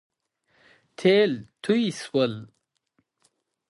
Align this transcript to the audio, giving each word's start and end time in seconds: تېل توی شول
تېل 0.99 1.31
توی 1.63 1.83
شول 2.01 2.33